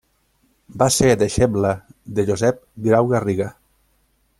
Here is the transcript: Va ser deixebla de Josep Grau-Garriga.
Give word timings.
Va 0.83 0.87
ser 0.95 1.11
deixebla 1.25 1.75
de 2.21 2.25
Josep 2.31 2.65
Grau-Garriga. 2.89 3.53